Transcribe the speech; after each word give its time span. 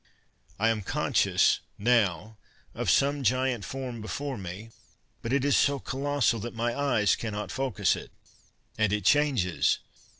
"I 0.57 0.69
am 0.69 0.81
conscious, 0.81 1.59
now, 1.77 2.37
of 2.73 2.89
some 2.89 3.21
giant 3.21 3.63
form 3.63 4.01
before 4.01 4.35
me, 4.35 4.71
but 5.21 5.31
it 5.31 5.45
is 5.45 5.55
so 5.55 5.77
colossal 5.77 6.39
that 6.39 6.55
my 6.55 6.75
eyes 6.75 7.15
cannot 7.15 7.51
focus 7.51 7.95
it. 7.95 8.09
And 8.79 8.91
it 8.91 9.05
changes. 9.05 9.77